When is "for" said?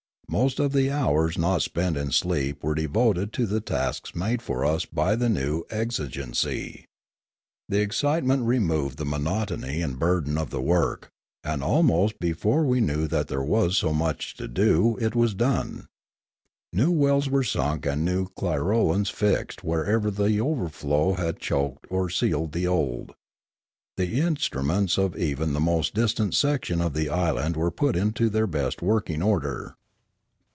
4.41-4.63